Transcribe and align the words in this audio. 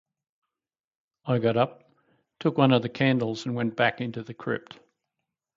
I 1.25 1.37
got 1.37 1.57
up, 1.57 1.87
took 2.39 2.57
one 2.57 2.71
of 2.71 2.81
the 2.81 2.89
candles, 2.89 3.45
and 3.45 3.53
went 3.53 3.75
back 3.75 4.01
into 4.01 4.23
the 4.23 4.33
crypt. 4.33 4.79